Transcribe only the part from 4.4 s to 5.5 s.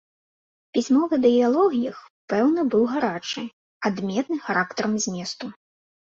характарам зместу.